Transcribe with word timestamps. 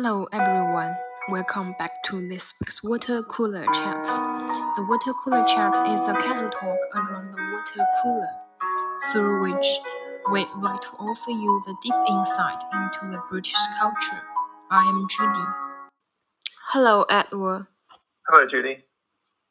Hello 0.00 0.28
everyone, 0.30 0.96
welcome 1.28 1.74
back 1.76 2.04
to 2.04 2.28
this 2.28 2.54
week's 2.60 2.84
Water 2.84 3.20
Cooler 3.24 3.64
chat. 3.64 4.04
The 4.76 4.86
Water 4.88 5.12
Cooler 5.12 5.44
Chat 5.44 5.74
is 5.88 6.06
a 6.06 6.12
casual 6.12 6.50
talk 6.50 6.78
around 6.94 7.32
the 7.32 7.42
water 7.52 7.84
cooler, 8.00 8.28
through 9.10 9.42
which 9.42 9.66
we 10.30 10.46
like 10.62 10.80
to 10.82 10.90
offer 11.00 11.32
you 11.32 11.60
the 11.66 11.74
deep 11.82 11.96
insight 12.08 12.62
into 12.74 13.10
the 13.10 13.20
British 13.28 13.58
culture. 13.80 14.22
I 14.70 14.84
am 14.84 15.08
Judy. 15.10 15.90
Hello, 16.68 17.02
Edward. 17.10 17.66
Hello, 18.28 18.46
Judy. 18.46 18.84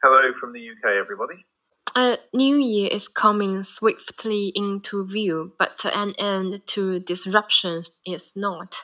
Hello 0.01 0.31
from 0.39 0.53
the 0.53 0.61
UK, 0.61 0.91
everybody. 0.97 1.45
A 1.93 2.19
new 2.33 2.55
year 2.55 2.87
is 2.89 3.09
coming 3.09 3.63
swiftly 3.63 4.53
into 4.55 5.05
view, 5.07 5.51
but 5.59 5.81
an 5.83 6.13
end 6.17 6.61
to 6.67 6.99
disruptions 6.99 7.91
is 8.05 8.31
not. 8.33 8.77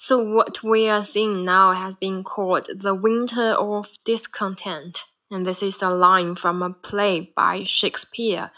So 0.00 0.22
what 0.22 0.62
we 0.62 0.88
are 0.88 1.04
seeing 1.04 1.44
now 1.44 1.72
has 1.72 1.96
been 1.96 2.22
called 2.22 2.68
the 2.72 2.94
winter 2.94 3.54
of 3.54 3.88
discontent, 4.04 5.00
and 5.28 5.44
this 5.44 5.60
is 5.60 5.82
a 5.82 5.90
line 5.90 6.36
from 6.36 6.62
a 6.62 6.70
play 6.70 7.32
by 7.34 7.64
Shakespeare. 7.66 8.52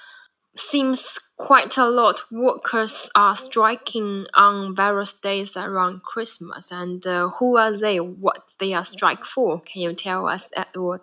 Seems 0.55 1.19
quite 1.39 1.79
a 1.79 1.89
lot 1.89 2.21
workers 2.31 3.09
are 3.15 3.37
striking 3.37 4.27
on 4.35 4.77
various 4.77 5.15
days 5.15 5.57
around 5.57 6.03
Christmas, 6.03 6.71
and 6.71 7.07
uh, 7.07 7.31
who 7.31 7.57
are 7.57 7.75
they? 7.75 8.01
What 8.01 8.43
they 8.59 8.75
are 8.75 8.85
strike 8.85 9.25
for? 9.25 9.63
Can 9.63 9.81
you 9.81 9.95
tell 9.95 10.29
us, 10.29 10.47
Edward? 10.55 11.01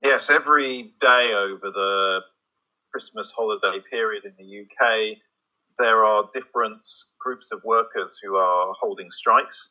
Yes, 0.00 0.30
every 0.30 0.94
day 1.00 1.32
over 1.34 1.72
the 1.72 2.20
Christmas 2.92 3.32
holiday 3.36 3.82
period 3.90 4.22
in 4.24 4.34
the 4.38 4.60
UK, 4.60 5.18
there 5.78 6.04
are 6.04 6.28
different 6.34 6.86
groups 7.20 7.46
of 7.52 7.60
workers 7.64 8.16
who 8.22 8.36
are 8.36 8.74
holding 8.80 9.10
strikes. 9.10 9.70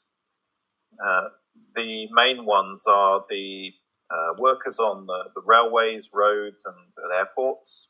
Uh, 1.04 1.30
the 1.76 2.08
main 2.12 2.46
ones 2.46 2.84
are 2.88 3.24
the 3.30 3.72
uh, 4.12 4.34
workers 4.38 4.80
on 4.80 5.06
the, 5.06 5.24
the, 5.36 5.42
railways, 5.46 6.10
roads, 6.14 6.64
and 6.66 6.76
airports, 7.16 7.88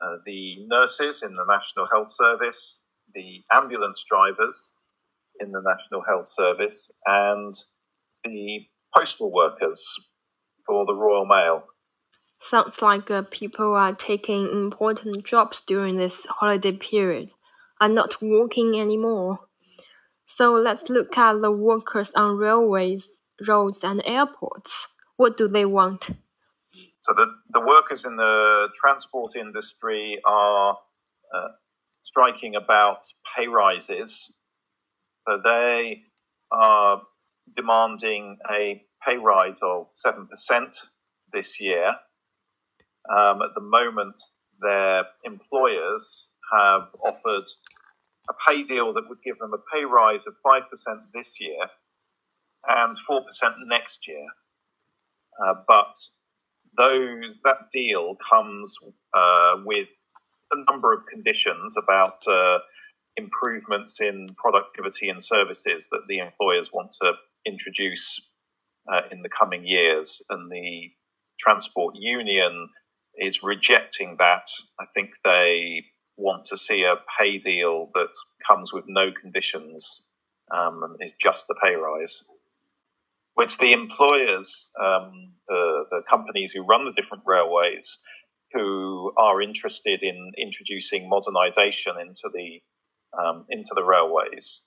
uh, 0.00 0.16
the 0.26 0.66
nurses 0.66 1.22
in 1.22 1.34
the 1.34 1.44
National 1.44 1.86
Health 1.90 2.12
Service, 2.12 2.82
the 3.14 3.42
ambulance 3.52 4.04
drivers 4.08 4.70
in 5.40 5.50
the 5.50 5.62
National 5.62 6.02
Health 6.06 6.28
Service, 6.28 6.90
and 7.06 7.54
the 8.24 8.60
postal 8.96 9.32
workers 9.32 9.82
for 10.66 10.84
the 10.86 10.94
Royal 10.94 11.26
Mail. 11.26 11.64
Sounds 12.40 12.80
like 12.80 13.10
uh, 13.10 13.22
people 13.30 13.74
are 13.74 13.94
taking 13.94 14.48
important 14.50 15.24
jobs 15.24 15.62
during 15.66 15.96
this 15.96 16.24
holiday 16.24 16.72
period, 16.72 17.32
are 17.80 17.88
not 17.88 18.20
working 18.22 18.80
anymore. 18.80 19.40
So 20.24 20.54
let's 20.54 20.88
look 20.88 21.16
at 21.18 21.42
the 21.42 21.50
workers 21.50 22.10
on 22.16 22.38
railways, 22.38 23.04
roads, 23.46 23.84
and 23.84 24.02
airports. 24.06 24.86
What 25.16 25.36
do 25.36 25.48
they 25.48 25.66
want? 25.66 26.04
So 27.02 27.14
the, 27.14 27.26
the 27.50 27.60
workers 27.60 28.04
in 28.04 28.16
the 28.16 28.68
transport 28.80 29.36
industry 29.36 30.18
are 30.24 30.78
uh, 31.34 31.48
striking 32.02 32.54
about 32.56 33.04
pay 33.36 33.48
rises. 33.48 34.30
So 35.28 35.40
they 35.44 36.02
are 36.50 37.02
demanding 37.54 38.38
a 38.50 38.82
pay 39.06 39.18
rise 39.18 39.58
of 39.62 39.88
7% 40.04 40.76
this 41.32 41.60
year. 41.60 41.96
Um, 43.10 43.42
at 43.42 43.50
the 43.54 43.60
moment, 43.60 44.14
their 44.60 45.04
employers 45.24 46.30
have 46.52 46.88
offered 47.04 47.44
a 48.28 48.34
pay 48.48 48.62
deal 48.62 48.92
that 48.94 49.08
would 49.08 49.22
give 49.24 49.38
them 49.38 49.52
a 49.52 49.58
pay 49.74 49.84
rise 49.84 50.20
of 50.26 50.34
5% 50.46 50.62
this 51.14 51.40
year 51.40 51.66
and 52.68 52.96
4% 53.08 53.22
next 53.66 54.06
year. 54.06 54.26
Uh, 55.44 55.54
but 55.66 55.96
those 56.76 57.40
that 57.44 57.70
deal 57.72 58.16
comes 58.30 58.74
uh, 59.14 59.54
with 59.64 59.88
a 60.52 60.70
number 60.70 60.92
of 60.92 61.00
conditions 61.06 61.74
about 61.76 62.22
uh, 62.28 62.58
improvements 63.16 64.00
in 64.00 64.28
productivity 64.36 65.08
and 65.08 65.22
services 65.22 65.88
that 65.90 66.02
the 66.08 66.18
employers 66.18 66.70
want 66.72 66.92
to 67.00 67.12
introduce 67.46 68.20
uh, 68.92 69.02
in 69.12 69.22
the 69.22 69.28
coming 69.28 69.66
years, 69.66 70.22
and 70.30 70.50
the 70.50 70.90
transport 71.38 71.94
union 71.96 72.68
is 73.16 73.42
rejecting 73.42 74.16
that. 74.18 74.46
I 74.78 74.84
think 74.94 75.10
they 75.24 75.84
want 76.16 76.46
to 76.46 76.56
see 76.56 76.82
a 76.82 76.96
pay 77.18 77.38
deal 77.38 77.90
that 77.94 78.10
comes 78.48 78.72
with 78.72 78.84
no 78.86 79.10
conditions 79.20 80.02
um, 80.54 80.82
and 80.82 80.96
is 81.00 81.14
just 81.20 81.46
the 81.48 81.54
pay 81.62 81.74
rise. 81.74 82.22
Which 83.34 83.56
the 83.58 83.72
employers, 83.72 84.70
um, 84.80 85.32
the, 85.48 85.84
the 85.90 86.02
companies 86.08 86.52
who 86.52 86.66
run 86.66 86.84
the 86.84 87.00
different 87.00 87.22
railways, 87.26 87.98
who 88.52 89.12
are 89.16 89.40
interested 89.40 90.02
in 90.02 90.32
introducing 90.36 91.08
modernisation 91.10 92.00
into 92.00 92.28
the 92.34 92.60
um, 93.18 93.44
into 93.48 93.72
the 93.74 93.82
railways, 93.82 94.64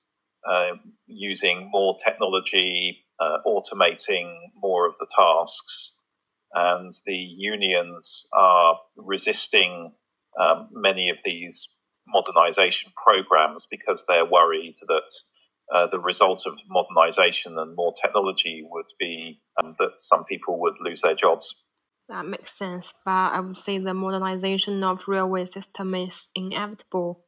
uh, 0.49 0.71
using 1.05 1.69
more 1.71 1.97
technology, 2.03 3.05
uh, 3.19 3.37
automating 3.45 4.35
more 4.55 4.87
of 4.87 4.95
the 4.99 5.07
tasks, 5.15 5.93
and 6.53 6.93
the 7.05 7.15
unions 7.15 8.25
are 8.33 8.79
resisting 8.97 9.91
um, 10.39 10.69
many 10.71 11.09
of 11.09 11.17
these 11.25 11.67
modernization 12.07 12.91
programs 13.01 13.65
because 13.69 14.03
they're 14.07 14.25
worried 14.25 14.75
that 14.87 15.11
uh, 15.73 15.87
the 15.91 15.99
result 15.99 16.43
of 16.45 16.53
modernization 16.67 17.57
and 17.57 17.75
more 17.75 17.93
technology 18.01 18.65
would 18.69 18.85
be 18.99 19.39
um, 19.61 19.75
that 19.79 19.91
some 19.97 20.25
people 20.25 20.59
would 20.59 20.75
lose 20.81 21.01
their 21.01 21.15
jobs. 21.15 21.55
That 22.09 22.25
makes 22.25 22.57
sense, 22.57 22.93
but 23.05 23.11
I 23.11 23.39
would 23.39 23.57
say 23.57 23.77
the 23.77 23.93
modernization 23.93 24.83
of 24.83 25.07
railway 25.07 25.45
system 25.45 25.95
is 25.95 26.27
inevitable. 26.35 27.25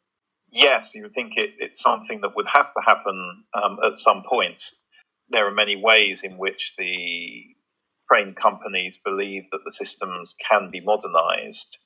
Yes, 0.51 0.91
you 0.93 1.03
would 1.03 1.13
think 1.13 1.33
it, 1.37 1.51
it's 1.59 1.81
something 1.81 2.21
that 2.21 2.35
would 2.35 2.45
have 2.53 2.67
to 2.67 2.81
happen 2.85 3.45
um, 3.53 3.77
at 3.85 3.99
some 3.99 4.23
point. 4.29 4.61
There 5.29 5.47
are 5.47 5.51
many 5.51 5.75
ways 5.75 6.21
in 6.23 6.37
which 6.37 6.73
the 6.77 7.55
train 8.11 8.35
companies 8.35 8.97
believe 9.03 9.43
that 9.51 9.61
the 9.65 9.73
systems 9.73 10.35
can 10.49 10.69
be 10.71 10.81
modernized. 10.81 11.77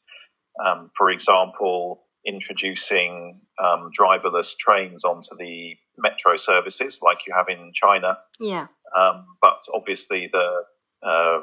Um, 0.65 0.91
for 0.97 1.09
example, 1.09 2.03
introducing 2.25 3.41
um, 3.63 3.91
driverless 3.97 4.57
trains 4.57 5.03
onto 5.03 5.35
the 5.37 5.75
metro 5.97 6.37
services 6.37 6.99
like 7.01 7.19
you 7.27 7.33
have 7.35 7.47
in 7.49 7.71
China. 7.73 8.17
Yeah. 8.39 8.67
Um, 8.97 9.25
but 9.41 9.59
obviously, 9.73 10.29
the 10.31 10.63
uh, 11.01 11.39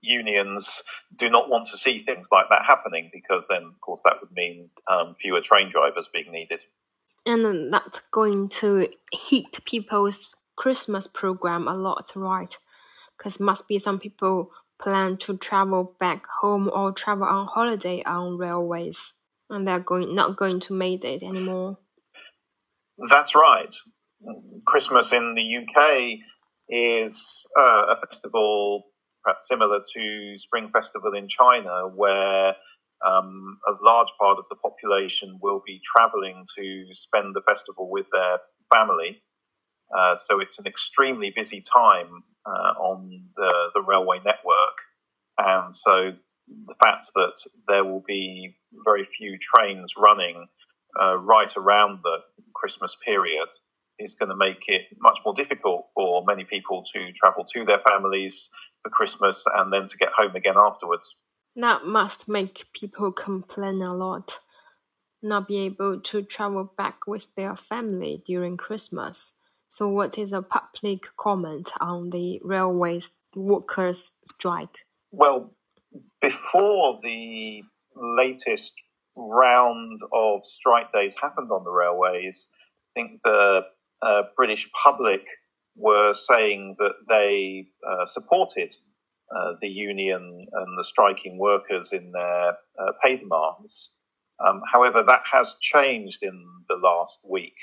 unions 0.00 0.82
do 1.16 1.30
not 1.30 1.48
want 1.48 1.68
to 1.68 1.78
see 1.78 2.00
things 2.00 2.28
like 2.32 2.46
that 2.50 2.62
happening 2.66 3.10
because 3.12 3.44
then, 3.48 3.62
of 3.62 3.80
course, 3.80 4.00
that 4.04 4.14
would 4.20 4.32
mean 4.32 4.70
um, 4.90 5.14
fewer 5.20 5.40
train 5.40 5.70
drivers 5.70 6.08
being 6.12 6.32
needed. 6.32 6.60
And 7.26 7.72
that's 7.72 8.00
going 8.10 8.48
to 8.48 8.88
hit 9.12 9.64
people's 9.64 10.34
Christmas 10.56 11.06
program 11.06 11.68
a 11.68 11.74
lot, 11.74 12.10
right? 12.16 12.56
Because 13.18 13.40
must 13.40 13.66
be 13.66 13.78
some 13.78 13.98
people 13.98 14.52
plan 14.80 15.16
to 15.18 15.36
travel 15.36 15.96
back 15.98 16.24
home 16.40 16.70
or 16.72 16.92
travel 16.92 17.26
on 17.26 17.46
holiday 17.46 18.02
on 18.04 18.38
railways, 18.38 18.98
and 19.50 19.66
they're 19.66 19.80
going 19.80 20.14
not 20.14 20.36
going 20.36 20.60
to 20.60 20.72
make 20.72 21.04
it 21.04 21.22
anymore. 21.22 21.78
That's 23.10 23.34
right. 23.34 23.74
Christmas 24.66 25.12
in 25.12 25.34
the 25.34 25.42
UK 25.42 26.18
is 26.68 27.46
uh, 27.58 27.94
a 27.94 28.06
festival 28.06 28.84
perhaps 29.24 29.48
similar 29.48 29.80
to 29.94 30.38
Spring 30.38 30.70
Festival 30.72 31.12
in 31.14 31.28
China, 31.28 31.88
where 31.94 32.54
um, 33.06 33.58
a 33.66 33.72
large 33.84 34.08
part 34.18 34.38
of 34.38 34.44
the 34.50 34.56
population 34.56 35.38
will 35.42 35.62
be 35.66 35.80
traveling 35.84 36.46
to 36.56 36.84
spend 36.92 37.34
the 37.34 37.42
festival 37.46 37.90
with 37.90 38.06
their 38.12 38.38
family. 38.74 39.22
Uh, 39.96 40.16
so 40.26 40.40
it's 40.40 40.58
an 40.58 40.66
extremely 40.66 41.32
busy 41.34 41.62
time 41.62 42.22
uh, 42.46 42.72
on 42.78 43.22
the, 43.36 43.52
the 43.74 43.82
railway 43.82 44.18
network. 44.24 44.76
And 45.38 45.74
so 45.74 46.12
the 46.66 46.74
fact 46.82 47.10
that 47.14 47.34
there 47.66 47.84
will 47.84 48.02
be 48.06 48.56
very 48.84 49.06
few 49.16 49.38
trains 49.54 49.92
running 49.96 50.46
uh, 51.00 51.16
right 51.16 51.52
around 51.56 52.00
the 52.02 52.18
Christmas 52.54 52.96
period 53.04 53.48
is 53.98 54.14
going 54.14 54.28
to 54.28 54.36
make 54.36 54.62
it 54.68 54.82
much 55.00 55.18
more 55.24 55.34
difficult 55.34 55.88
for 55.94 56.24
many 56.26 56.44
people 56.44 56.84
to 56.94 57.12
travel 57.12 57.44
to 57.44 57.64
their 57.64 57.80
families 57.80 58.48
for 58.82 58.90
Christmas 58.90 59.44
and 59.56 59.72
then 59.72 59.88
to 59.88 59.96
get 59.96 60.08
home 60.16 60.34
again 60.36 60.54
afterwards. 60.56 61.14
That 61.56 61.84
must 61.84 62.28
make 62.28 62.66
people 62.72 63.10
complain 63.12 63.82
a 63.82 63.94
lot, 63.94 64.38
not 65.22 65.48
be 65.48 65.58
able 65.58 66.00
to 66.00 66.22
travel 66.22 66.72
back 66.76 67.06
with 67.06 67.26
their 67.36 67.56
family 67.56 68.22
during 68.26 68.56
Christmas. 68.56 69.32
So, 69.70 69.88
what 69.88 70.18
is 70.18 70.32
a 70.32 70.42
public 70.42 71.04
comment 71.16 71.70
on 71.80 72.10
the 72.10 72.40
railway 72.42 73.00
workers' 73.34 74.12
strike? 74.26 74.76
Well, 75.10 75.52
before 76.20 77.00
the 77.02 77.62
latest 77.94 78.72
round 79.16 80.00
of 80.12 80.40
strike 80.46 80.92
days 80.92 81.14
happened 81.20 81.50
on 81.50 81.64
the 81.64 81.70
railways, 81.70 82.48
I 82.96 83.00
think 83.00 83.20
the 83.24 83.60
uh, 84.02 84.22
British 84.36 84.68
public 84.82 85.22
were 85.76 86.14
saying 86.14 86.76
that 86.78 86.94
they 87.08 87.68
uh, 87.88 88.06
supported 88.06 88.74
uh, 89.34 89.52
the 89.60 89.68
union 89.68 90.46
and 90.52 90.78
the 90.78 90.84
striking 90.84 91.38
workers 91.38 91.92
in 91.92 92.12
their 92.12 92.48
uh, 92.50 92.92
pay 93.04 93.16
demands. 93.16 93.90
Um, 94.44 94.62
however, 94.72 95.02
that 95.02 95.22
has 95.30 95.56
changed 95.60 96.22
in 96.22 96.44
the 96.68 96.76
last 96.76 97.20
week. 97.24 97.54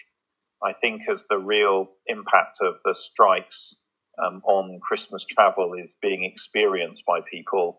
I 0.66 0.74
think 0.74 1.04
as 1.08 1.26
the 1.30 1.38
real 1.38 1.90
impact 2.08 2.58
of 2.62 2.76
the 2.84 2.96
strikes 2.96 3.76
um, 4.24 4.42
on 4.46 4.80
Christmas 4.80 5.24
travel 5.24 5.74
is 5.74 5.90
being 6.02 6.24
experienced 6.24 7.04
by 7.06 7.20
people, 7.32 7.78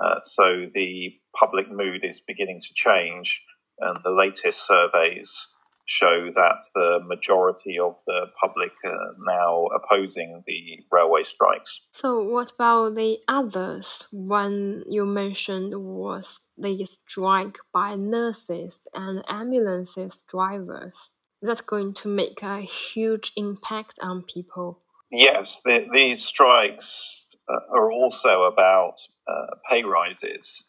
uh, 0.00 0.20
so 0.24 0.66
the 0.74 1.14
public 1.38 1.70
mood 1.70 2.04
is 2.04 2.20
beginning 2.20 2.60
to 2.60 2.74
change, 2.74 3.40
and 3.80 3.98
the 4.04 4.10
latest 4.10 4.66
surveys 4.66 5.48
show 5.86 6.30
that 6.34 6.58
the 6.74 6.98
majority 7.06 7.78
of 7.78 7.96
the 8.06 8.26
public 8.40 8.72
are 8.84 9.14
now 9.24 9.66
opposing 9.66 10.42
the 10.46 10.84
railway 10.90 11.22
strikes. 11.22 11.80
So, 11.92 12.22
what 12.24 12.52
about 12.52 12.96
the 12.96 13.18
others? 13.28 14.06
One 14.10 14.82
you 14.88 15.06
mentioned 15.06 15.72
was 15.74 16.40
the 16.58 16.84
strike 16.84 17.58
by 17.72 17.94
nurses 17.94 18.76
and 18.92 19.24
ambulances 19.28 20.22
drivers. 20.28 20.96
That's 21.42 21.60
going 21.60 21.94
to 21.94 22.08
make 22.08 22.42
a 22.42 22.60
huge 22.60 23.32
impact 23.36 23.98
on 24.00 24.22
people. 24.22 24.82
Yes, 25.10 25.60
the, 25.64 25.86
these 25.92 26.24
strikes 26.24 27.26
uh, 27.48 27.58
are 27.72 27.92
also 27.92 28.44
about 28.44 28.94
uh, 29.28 29.54
pay 29.70 29.82
rises. 29.84 30.64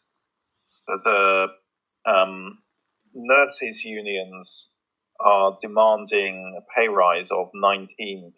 The 0.86 1.48
um, 2.06 2.58
nurses' 3.14 3.84
unions 3.84 4.70
are 5.20 5.58
demanding 5.60 6.58
a 6.58 6.62
pay 6.78 6.88
rise 6.88 7.28
of 7.30 7.48
19%. 7.54 8.32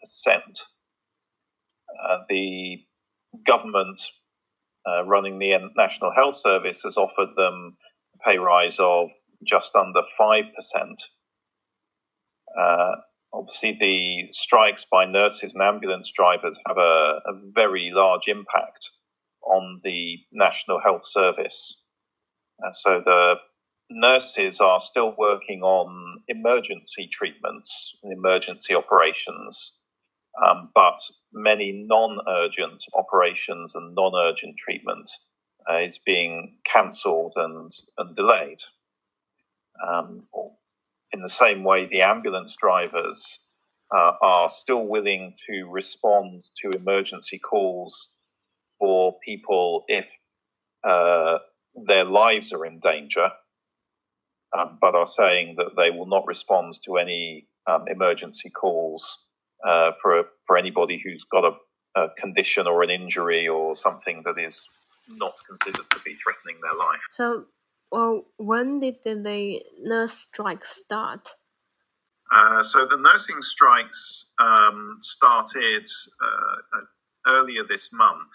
Uh, 2.03 2.19
the 2.29 2.79
government 3.47 4.01
uh, 4.89 5.05
running 5.05 5.39
the 5.39 5.59
National 5.77 6.13
Health 6.13 6.37
Service 6.37 6.83
has 6.85 6.97
offered 6.97 7.35
them 7.37 7.77
a 8.15 8.29
pay 8.31 8.39
rise 8.39 8.77
of 8.79 9.09
just 9.47 9.75
under 9.75 10.01
5%. 10.19 10.45
Uh, 12.59 12.93
obviously, 13.33 13.77
the 13.81 14.33
strikes 14.33 14.85
by 14.91 15.05
nurses 15.05 15.53
and 15.55 15.63
ambulance 15.63 16.11
drivers 16.15 16.59
have 16.67 16.79
a, 16.79 17.21
a 17.27 17.33
very 17.55 17.91
large 17.93 18.29
impact 18.29 18.91
on 19.43 19.81
the 19.85 20.19
National 20.33 20.81
Health 20.81 21.07
Service. 21.07 21.77
Uh, 22.65 22.73
so 22.73 23.03
the 23.05 23.35
nurses 23.91 24.61
are 24.61 24.81
still 24.81 25.15
working 25.19 25.63
on 25.63 26.23
emergency 26.29 27.09
treatments 27.11 27.93
and 28.03 28.13
emergency 28.13 28.75
operations, 28.75 29.73
um, 30.49 30.71
but 30.75 31.01
many 31.33 31.85
non-urgent 31.89 32.83
operations 32.95 33.73
and 33.75 33.95
non-urgent 33.95 34.57
treatment 34.57 35.11
uh, 35.69 35.79
is 35.79 35.99
being 36.05 36.59
cancelled 36.71 37.33
and, 37.37 37.73
and 37.99 38.17
delayed. 38.17 38.61
Um, 39.87 40.25
in 41.13 41.21
the 41.21 41.29
same 41.29 41.65
way, 41.65 41.87
the 41.87 42.03
ambulance 42.03 42.55
drivers 42.61 43.39
uh, 43.95 44.13
are 44.23 44.49
still 44.49 44.87
willing 44.87 45.35
to 45.49 45.69
respond 45.71 46.45
to 46.63 46.71
emergency 46.71 47.39
calls 47.39 48.11
for 48.79 49.17
people 49.25 49.85
if 49.89 50.09
uh, 50.85 51.39
their 51.87 52.05
lives 52.05 52.53
are 52.53 52.65
in 52.65 52.81
danger 52.81 53.31
um, 54.57 54.79
but 54.81 54.95
are 54.95 55.07
saying 55.07 55.57
that 55.59 55.77
they 55.77 55.91
will 55.91 56.07
not 56.07 56.27
respond 56.27 56.75
to 56.85 56.97
any 56.97 57.47
um, 57.67 57.85
emergency 57.89 58.51
calls 58.51 59.27
uh, 59.67 59.93
for 60.01 60.25
for 60.47 60.57
anybody 60.57 61.01
who's 61.05 61.25
got 61.31 61.45
a, 61.45 62.01
a, 62.01 62.09
condition 62.19 62.67
or 62.67 62.83
an 62.83 62.91
injury 62.91 63.47
or 63.47 63.77
something 63.77 64.23
that 64.25 64.39
is 64.39 64.67
not 65.09 65.35
considered 65.47 65.89
to 65.91 65.99
be 66.05 66.17
threatening 66.17 66.61
their 66.63 66.75
life. 66.75 67.01
So, 67.13 67.45
well, 67.91 68.25
when 68.37 68.81
did 68.81 68.97
the 69.05 69.63
nurse 69.81 70.13
strike 70.13 70.65
start? 70.65 71.29
Uh, 72.33 72.63
so 72.63 72.87
the 72.87 72.97
nursing 72.97 73.43
strikes 73.43 74.27
um, 74.39 74.99
started 75.01 75.89
uh, 76.23 76.81
earlier 77.27 77.65
this 77.69 77.91
month. 77.93 78.33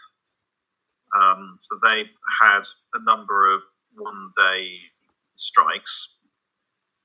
Um, 1.17 1.55
so 1.59 1.79
they've 1.81 2.13
had 2.41 2.61
a 2.93 3.03
number 3.03 3.55
of 3.55 3.61
one-day 3.95 4.67
strikes. 5.35 6.09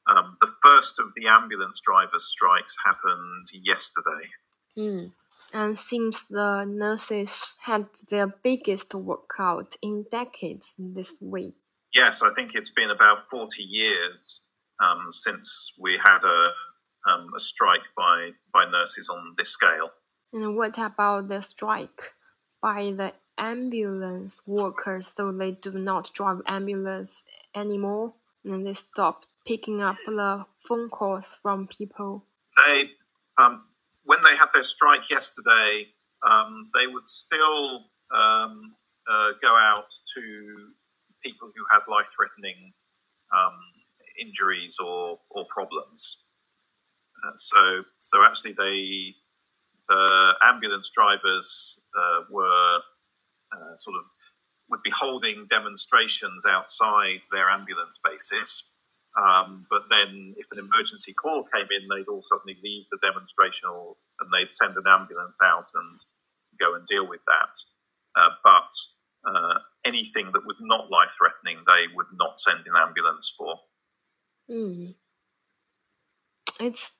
Um, 0.08 0.36
the 0.40 0.48
first 0.64 0.98
of 0.98 1.06
the 1.14 1.28
ambulance 1.28 1.80
drivers' 1.84 2.24
strikes 2.24 2.74
happened 2.84 3.48
yesterday. 3.52 4.28
Mm. 4.76 5.12
And 5.52 5.78
seems 5.78 6.24
the 6.28 6.64
nurses 6.64 7.56
had 7.60 7.86
their 8.08 8.26
biggest 8.26 8.94
workout 8.94 9.76
in 9.82 10.06
decades 10.10 10.74
this 10.78 11.14
week. 11.20 11.54
Yes, 11.94 12.22
I 12.22 12.32
think 12.34 12.52
it's 12.54 12.70
been 12.70 12.90
about 12.90 13.28
40 13.30 13.62
years 13.62 14.40
um, 14.82 15.08
since 15.10 15.72
we 15.78 15.98
had 16.04 16.18
a, 16.24 17.10
um, 17.10 17.28
a 17.36 17.40
strike 17.40 17.86
by, 17.96 18.30
by 18.52 18.70
nurses 18.70 19.08
on 19.08 19.34
this 19.36 19.50
scale. 19.50 19.90
And 20.32 20.56
what 20.56 20.78
about 20.78 21.28
the 21.28 21.42
strike 21.42 22.12
by 22.62 22.92
the 22.96 23.12
ambulance 23.38 24.40
workers 24.46 25.12
so 25.16 25.32
they 25.32 25.52
do 25.52 25.72
not 25.72 26.12
drive 26.14 26.42
ambulance 26.46 27.24
anymore? 27.54 28.12
and 28.44 28.66
they 28.66 28.74
stopped 28.74 29.26
picking 29.46 29.82
up 29.82 29.96
the 30.06 30.44
phone 30.66 30.88
calls 30.88 31.36
from 31.42 31.66
people. 31.66 32.24
They, 32.64 32.84
um, 33.38 33.64
when 34.04 34.18
they 34.22 34.36
had 34.36 34.48
their 34.52 34.62
strike 34.62 35.10
yesterday, 35.10 35.86
um, 36.28 36.70
they 36.74 36.86
would 36.86 37.08
still 37.08 37.84
um, 38.14 38.74
uh, 39.10 39.32
go 39.42 39.54
out 39.54 39.90
to 40.14 40.68
people 41.22 41.48
who 41.54 41.64
had 41.70 41.80
life-threatening 41.88 42.72
um, 43.32 43.58
injuries 44.20 44.76
or, 44.78 45.18
or 45.30 45.44
problems. 45.46 46.18
Uh, 47.24 47.36
so, 47.36 47.82
so 47.98 48.22
actually, 48.24 48.52
they 48.52 49.14
the 49.88 50.34
ambulance 50.44 50.90
drivers 50.94 51.80
uh, 51.98 52.22
were 52.30 52.78
uh, 53.52 53.76
sort 53.76 53.96
of 53.96 54.04
would 54.70 54.82
be 54.82 54.90
holding 54.94 55.46
demonstrations 55.50 56.46
outside 56.46 57.20
their 57.32 57.50
ambulance 57.50 57.98
bases. 58.04 58.62
Um, 59.18 59.66
but 59.68 59.90
then, 59.90 60.34
if 60.38 60.46
an 60.52 60.62
emergency 60.62 61.12
call 61.12 61.42
came 61.52 61.66
in, 61.74 61.90
they'd 61.90 62.06
all 62.06 62.22
suddenly 62.30 62.56
leave 62.62 62.86
the 62.92 63.02
demonstration 63.02 63.66
and 63.66 64.30
they'd 64.30 64.54
send 64.54 64.78
an 64.78 64.86
ambulance 64.86 65.34
out 65.42 65.66
and 65.74 65.98
go 66.62 66.78
and 66.78 66.86
deal 66.86 67.08
with 67.08 67.20
that. 67.26 67.54
Uh, 68.14 68.30
but 68.44 68.70
uh, 69.24 69.58
anything 69.84 70.30
that 70.32 70.46
was 70.46 70.58
not 70.60 70.90
life 70.90 71.10
threatening, 71.18 71.64
they 71.66 71.94
would 71.94 72.06
not 72.14 72.40
send 72.40 72.60
an 72.66 72.74
ambulance 72.76 73.32
for. 73.36 73.54
Mm. 74.50 74.94
It's 76.58 76.92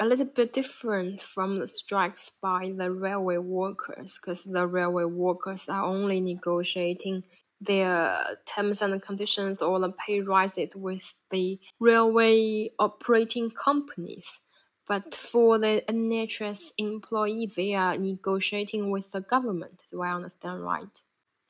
a 0.00 0.06
little 0.06 0.26
bit 0.26 0.52
different 0.52 1.20
from 1.20 1.58
the 1.58 1.68
strikes 1.68 2.30
by 2.40 2.72
the 2.76 2.90
railway 2.90 3.36
workers 3.36 4.18
because 4.20 4.44
the 4.44 4.66
railway 4.66 5.04
workers 5.04 5.68
are 5.68 5.84
only 5.84 6.20
negotiating 6.20 7.22
their 7.60 8.38
terms 8.46 8.80
and 8.80 9.02
conditions 9.02 9.60
or 9.60 9.78
the 9.78 9.92
pay 9.92 10.20
rises 10.20 10.70
with 10.74 11.12
the 11.30 11.60
railway 11.78 12.70
operating 12.78 13.50
companies. 13.50 14.38
But 14.88 15.14
for 15.14 15.58
the 15.58 15.84
NHS 15.86 16.72
employee, 16.78 17.50
they 17.54 17.74
are 17.74 17.96
negotiating 17.96 18.90
with 18.90 19.12
the 19.12 19.20
government. 19.20 19.82
Do 19.90 20.02
I 20.02 20.14
understand 20.14 20.64
right? 20.64 20.88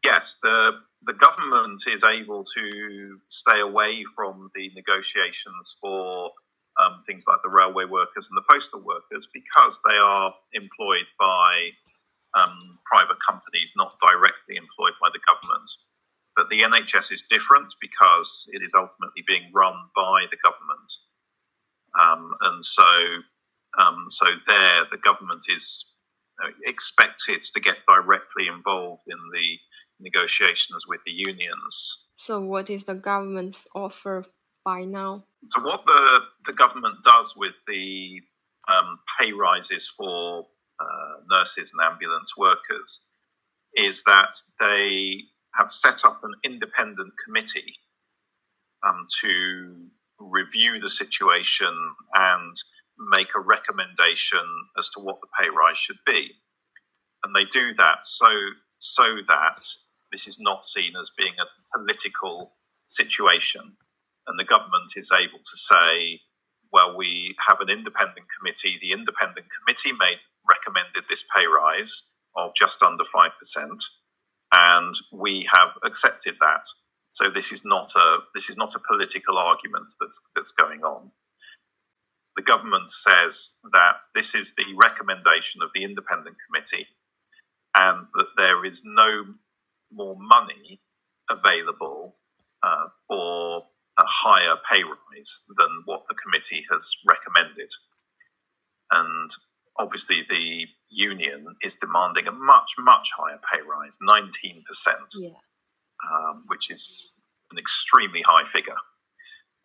Yes, 0.05 0.37
the 0.43 0.81
the 1.05 1.13
government 1.15 1.83
is 1.87 2.05
able 2.05 2.45
to 2.45 3.19
stay 3.29 3.61
away 3.61 4.05
from 4.15 4.51
the 4.55 4.71
negotiations 4.75 5.77
for 5.81 6.31
um, 6.81 7.03
things 7.07 7.25
like 7.27 7.41
the 7.43 7.49
railway 7.51 7.85
workers 7.85 8.29
and 8.29 8.37
the 8.37 8.45
postal 8.51 8.81
workers 8.81 9.27
because 9.33 9.81
they 9.85 9.97
are 9.97 10.33
employed 10.53 11.09
by 11.19 11.73
um, 12.37 12.79
private 12.85 13.17
companies, 13.27 13.71
not 13.77 13.97
directly 14.01 14.57
employed 14.57 14.95
by 15.01 15.09
the 15.13 15.21
government. 15.25 15.69
But 16.37 16.49
the 16.49 16.61
NHS 16.63 17.13
is 17.13 17.25
different 17.29 17.75
because 17.81 18.47
it 18.53 18.63
is 18.63 18.73
ultimately 18.75 19.25
being 19.27 19.51
run 19.53 19.75
by 19.97 20.27
the 20.31 20.39
government. 20.41 20.91
Um, 21.99 22.33
and 22.41 22.65
so, 22.65 22.93
um, 23.81 24.07
so 24.09 24.27
there, 24.47 24.87
the 24.91 24.99
government 24.99 25.45
is 25.49 25.85
expected 26.65 27.43
to 27.43 27.61
get 27.61 27.77
directly 27.87 28.47
involved 28.47 29.03
in 29.09 29.19
the 29.33 29.49
negotiations 30.01 30.87
with 30.87 31.01
the 31.05 31.13
unions. 31.13 31.99
So, 32.17 32.41
what 32.41 32.71
is 32.71 32.85
the 32.85 32.95
government's 32.95 33.67
offer 33.75 34.25
by 34.65 34.85
now? 34.85 35.25
So 35.49 35.63
what 35.63 35.87
the 35.87 36.21
the 36.47 36.53
government 36.53 36.97
does 37.05 37.35
with 37.37 37.55
the 37.67 38.21
um, 38.69 38.99
pay 39.19 39.33
rises 39.33 39.91
for 39.97 40.47
uh, 40.81 41.15
nurses 41.31 41.73
and 41.73 41.93
ambulance 41.93 42.37
workers 42.37 43.01
is 43.77 44.03
that 44.05 44.37
they 44.59 45.23
have 45.55 45.73
set 45.73 46.05
up 46.05 46.21
an 46.23 46.33
independent 46.45 47.13
committee 47.25 47.75
um, 48.87 49.07
to 49.23 49.87
review 50.19 50.81
the 50.81 50.91
situation 50.91 51.75
and 52.15 52.57
make 53.17 53.29
a 53.35 53.41
recommendation 53.41 54.45
as 54.79 54.91
to 54.91 55.01
what 55.01 55.21
the 55.21 55.29
pay 55.39 55.49
rise 55.49 55.79
should 55.79 55.99
be. 56.07 56.31
And 57.25 57.35
they 57.35 57.45
do 57.51 57.75
that 57.75 58.05
so 58.05 58.31
so 58.79 59.05
that 59.29 59.65
this 60.13 60.29
is 60.29 60.39
not 60.41 60.67
seen 60.67 60.93
as 61.01 61.11
being 61.17 61.35
a 61.41 61.79
political 61.79 62.53
situation, 62.87 63.63
and 64.27 64.39
the 64.39 64.45
government 64.45 64.93
is 64.97 65.11
able 65.13 65.39
to 65.39 65.57
say, 65.57 66.21
well, 66.73 66.97
we 66.97 67.35
have 67.49 67.61
an 67.61 67.71
independent 67.71 68.27
committee. 68.39 68.79
The 68.81 68.93
independent 68.93 69.47
committee 69.51 69.93
made 69.93 70.19
recommended 70.49 71.05
this 71.09 71.25
pay 71.35 71.47
rise 71.47 72.03
of 72.37 72.55
just 72.55 72.83
under 72.83 73.05
five 73.13 73.33
percent, 73.39 73.83
and 74.53 74.95
we 75.13 75.49
have 75.53 75.71
accepted 75.85 76.35
that. 76.41 76.65
So 77.11 77.31
this 77.31 77.53
is 77.53 77.65
not 77.65 77.91
a 77.97 78.19
this 78.35 78.51
is 78.51 78.57
not 78.57 78.75
a 78.75 78.81
political 78.81 79.39
argument 79.39 79.93
that's 80.01 80.21
that's 80.37 80.53
going 80.53 80.83
on. 80.83 81.11
The 82.37 82.43
government 82.43 82.91
says 82.91 83.57
that 83.73 84.03
this 84.15 84.35
is 84.35 84.55
the 84.57 84.65
recommendation 84.83 85.63
of 85.63 85.71
the 85.75 85.85
independent 85.85 86.37
committee, 86.47 86.87
and 87.77 88.05
that 88.15 88.29
there 88.37 88.65
is 88.65 88.83
no 88.85 89.25
more 89.93 90.17
money 90.19 90.81
available 91.31 92.17
uh, 92.63 92.87
for 93.09 93.63
a 93.99 94.05
higher 94.07 94.57
pay 94.71 94.83
rise 94.83 95.43
than 95.57 95.83
what 95.85 96.05
the 96.09 96.15
committee 96.15 96.65
has 96.71 96.91
recommended. 97.09 97.71
And 98.91 99.31
obviously, 99.79 100.25
the 100.29 100.67
union 100.89 101.47
is 101.63 101.77
demanding 101.77 102.27
a 102.27 102.33
much, 102.33 102.75
much 102.79 103.11
higher 103.17 103.39
pay 103.53 103.61
rise 103.63 103.97
19%, 104.03 104.63
yeah. 105.19 105.29
um, 106.11 106.45
which 106.49 106.71
is 106.71 107.13
an 107.51 107.59
extremely 107.59 108.23
high 108.25 108.49
figure. 108.49 108.79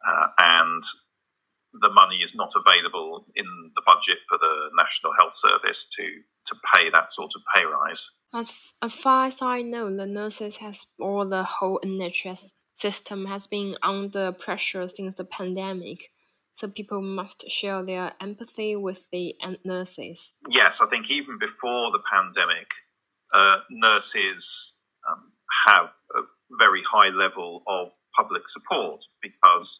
Uh, 0.05 0.27
and 0.39 0.83
the 1.81 1.89
money 1.89 2.17
is 2.23 2.35
not 2.35 2.53
available 2.55 3.25
in 3.35 3.45
the 3.75 3.81
budget 3.85 4.19
for 4.29 4.37
the 4.37 4.69
National 4.77 5.11
Health 5.17 5.35
Service 5.35 5.87
to, 5.97 6.05
to 6.47 6.55
pay 6.73 6.89
that 6.91 7.11
sort 7.11 7.31
of 7.35 7.41
pay 7.53 7.63
rise. 7.65 8.11
As, 8.35 8.51
as 8.81 8.93
far 8.93 9.27
as 9.27 9.41
I 9.41 9.61
know, 9.61 9.95
the 9.95 10.05
nurses 10.05 10.57
has 10.57 10.85
or 10.99 11.25
the 11.25 11.43
whole 11.43 11.79
NHS 11.83 12.51
system 12.75 13.25
has 13.27 13.47
been 13.47 13.77
under 13.81 14.33
pressure 14.33 14.89
since 14.89 15.15
the 15.15 15.23
pandemic. 15.23 16.11
So 16.55 16.67
people 16.67 17.01
must 17.01 17.49
share 17.49 17.83
their 17.83 18.11
empathy 18.19 18.75
with 18.75 18.99
the 19.11 19.35
nurses. 19.63 20.35
Yes, 20.49 20.81
I 20.81 20.87
think 20.87 21.09
even 21.09 21.39
before 21.39 21.91
the 21.91 22.03
pandemic, 22.11 22.67
uh, 23.33 23.59
nurses 23.69 24.73
um, 25.09 25.31
have 25.67 25.89
a 26.13 26.21
very 26.59 26.83
high 26.89 27.15
level 27.15 27.63
of 27.67 27.89
public 28.17 28.49
support 28.49 29.01
because 29.21 29.79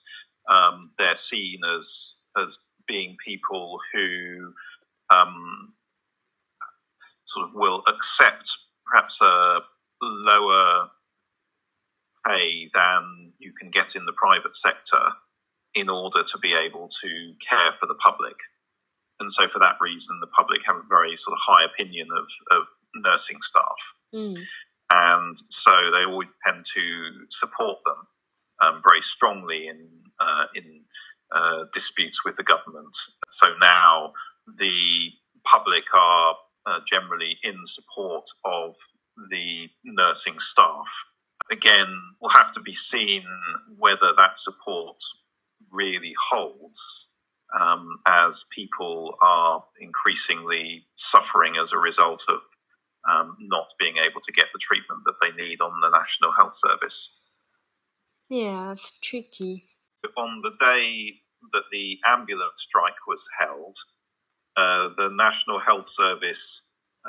um, 0.49 0.91
they're 0.97 1.15
seen 1.15 1.59
as 1.77 2.17
as 2.37 2.57
being 2.87 3.15
people 3.25 3.79
who 3.93 4.53
um, 5.09 5.54
sort 7.35 7.49
of 7.49 7.55
will 7.55 7.83
accept 7.87 8.49
perhaps 8.87 9.19
a 9.21 9.59
lower 10.01 10.89
pay 12.25 12.69
than 12.73 13.33
you 13.39 13.53
can 13.59 13.69
get 13.69 13.95
in 13.95 14.05
the 14.05 14.13
private 14.13 14.55
sector 14.55 15.13
in 15.73 15.89
order 15.89 16.23
to 16.23 16.37
be 16.39 16.53
able 16.53 16.89
to 17.01 17.33
care 17.47 17.71
for 17.79 17.85
the 17.85 17.95
public. 17.95 18.35
And 19.19 19.31
so, 19.31 19.47
for 19.51 19.59
that 19.59 19.75
reason, 19.79 20.17
the 20.19 20.27
public 20.27 20.61
have 20.65 20.75
a 20.75 20.87
very 20.89 21.15
sort 21.15 21.33
of 21.33 21.39
high 21.45 21.65
opinion 21.65 22.07
of, 22.11 22.25
of 22.57 22.63
nursing 22.95 23.41
staff. 23.41 23.79
Mm. 24.13 24.43
And 24.91 25.37
so, 25.49 25.71
they 25.91 26.05
always 26.09 26.33
tend 26.45 26.65
to 26.73 27.25
support 27.29 27.79
them 27.85 28.07
um, 28.61 28.81
very 28.83 29.01
strongly 29.01 29.67
in, 29.67 29.87
uh, 30.19 30.45
in 30.55 30.81
uh, 31.33 31.65
disputes 31.73 32.25
with 32.25 32.35
the 32.35 32.43
government. 32.43 32.95
So, 33.31 33.47
now 33.61 34.13
the 34.57 35.11
public 35.45 35.83
are 35.93 36.35
uh, 36.65 36.79
generally 36.89 37.37
in 37.43 37.55
support 37.65 38.25
of 38.43 38.75
the 39.29 39.67
nursing 39.83 40.39
staff. 40.39 40.87
Again, 41.51 41.87
we'll 42.19 42.31
have 42.31 42.53
to 42.53 42.61
be 42.61 42.73
seen 42.73 43.23
whether 43.77 44.13
that 44.17 44.39
support 44.39 44.97
really 45.71 46.13
holds 46.31 47.09
um, 47.59 47.99
as 48.07 48.43
people 48.53 49.15
are 49.21 49.63
increasingly 49.79 50.85
suffering 50.95 51.53
as 51.61 51.71
a 51.71 51.77
result 51.77 52.23
of 52.27 52.39
um, 53.09 53.37
not 53.39 53.67
being 53.79 53.95
able 53.97 54.21
to 54.21 54.31
get 54.31 54.45
the 54.53 54.59
treatment 54.59 55.01
that 55.05 55.15
they 55.21 55.31
need 55.41 55.61
on 55.61 55.79
the 55.81 55.89
National 55.89 56.31
Health 56.31 56.55
Service. 56.55 57.11
Yeah, 58.29 58.71
it's 58.71 58.91
tricky. 59.03 59.65
On 60.17 60.41
the 60.41 60.51
day 60.59 61.13
that 61.53 61.63
the 61.71 61.99
ambulance 62.07 62.57
strike 62.57 63.07
was 63.07 63.27
held, 63.39 63.75
uh, 64.57 64.89
the 64.97 65.09
National 65.11 65.59
Health 65.59 65.89
Service 65.89 66.61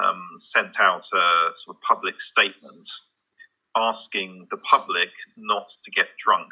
um, 0.03 0.37
sent 0.39 0.79
out 0.81 1.07
a 1.13 1.51
sort 1.65 1.77
of 1.77 1.81
public 1.89 2.21
statement 2.21 2.89
asking 3.77 4.47
the 4.51 4.57
public 4.57 5.11
not 5.37 5.69
to 5.85 5.91
get 5.91 6.07
drunk 6.23 6.49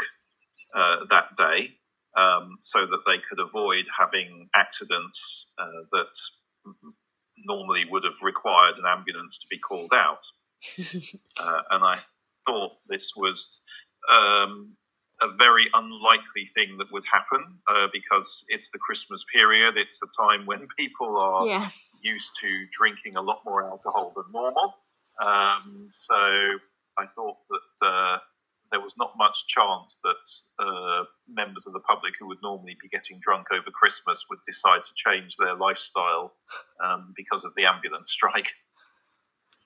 uh, 0.74 1.06
that 1.10 1.36
day 1.36 1.70
um, 2.16 2.58
so 2.60 2.80
that 2.80 3.00
they 3.06 3.16
could 3.28 3.40
avoid 3.40 3.84
having 3.98 4.48
accidents 4.54 5.48
uh, 5.58 5.84
that 5.92 6.72
normally 7.44 7.84
would 7.90 8.04
have 8.04 8.22
required 8.22 8.76
an 8.76 8.84
ambulance 8.86 9.38
to 9.38 9.46
be 9.50 9.58
called 9.58 9.92
out. 9.94 10.24
uh, 11.38 11.60
and 11.70 11.84
I 11.84 11.98
thought 12.46 12.80
this 12.88 13.12
was 13.16 13.60
um, 14.10 14.76
a 15.24 15.36
very 15.36 15.68
unlikely 15.72 16.46
thing 16.54 16.76
that 16.78 16.92
would 16.92 17.04
happen 17.10 17.58
uh, 17.66 17.88
because 17.92 18.44
it's 18.48 18.68
the 18.70 18.78
Christmas 18.78 19.24
period. 19.32 19.76
It's 19.76 20.00
a 20.02 20.22
time 20.22 20.46
when 20.46 20.68
people 20.78 21.18
are 21.20 21.46
yeah. 21.46 21.70
used 22.02 22.32
to 22.42 22.66
drinking 22.76 23.16
a 23.16 23.22
lot 23.22 23.40
more 23.44 23.64
alcohol 23.64 24.12
than 24.14 24.26
normal. 24.32 24.74
Um, 25.20 25.90
so 25.96 26.14
I 26.98 27.06
thought 27.16 27.36
that 27.48 27.86
uh, 27.86 28.18
there 28.70 28.80
was 28.80 28.94
not 28.98 29.12
much 29.16 29.46
chance 29.48 29.98
that 30.04 30.64
uh, 30.64 31.04
members 31.28 31.66
of 31.66 31.72
the 31.72 31.80
public 31.80 32.14
who 32.18 32.28
would 32.28 32.42
normally 32.42 32.76
be 32.80 32.88
getting 32.88 33.18
drunk 33.22 33.46
over 33.52 33.70
Christmas 33.70 34.24
would 34.28 34.40
decide 34.46 34.84
to 34.84 34.90
change 34.94 35.36
their 35.38 35.54
lifestyle 35.54 36.34
um, 36.84 37.14
because 37.16 37.44
of 37.44 37.52
the 37.56 37.64
ambulance 37.64 38.10
strike. 38.12 38.48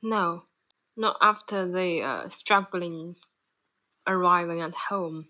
No, 0.02 0.44
not 0.96 1.16
after 1.20 1.66
they 1.66 2.02
uh, 2.02 2.28
struggling 2.28 3.16
arriving 4.06 4.60
at 4.60 4.74
home 4.74 5.26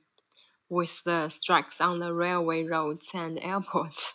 with 0.68 1.02
the 1.04 1.28
strikes 1.28 1.80
on 1.80 1.98
the 1.98 2.12
railway 2.12 2.64
roads 2.64 3.06
and 3.14 3.38
airports. 3.42 4.12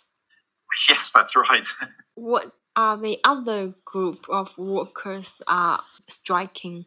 Yes, 0.90 1.12
that's 1.14 1.36
right. 1.36 1.68
what 2.16 2.52
are 2.76 2.98
the 2.98 3.20
other 3.24 3.74
group 3.86 4.26
of 4.30 4.58
workers 4.58 5.42
are 5.48 5.82
striking? 6.10 6.86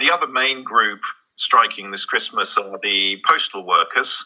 The 0.00 0.10
other 0.10 0.26
main 0.26 0.64
group 0.64 1.00
striking 1.36 1.90
this 1.90 2.04
Christmas 2.04 2.58
are 2.58 2.78
the 2.82 3.16
postal 3.26 3.64
workers. 3.64 4.24